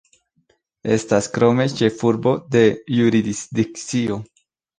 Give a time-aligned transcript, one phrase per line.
[0.95, 2.65] Estas krome ĉefurbo de
[3.01, 4.19] jurisdikcio.